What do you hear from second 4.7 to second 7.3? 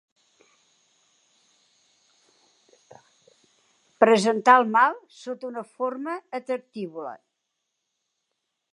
mal sota una forma atractívola.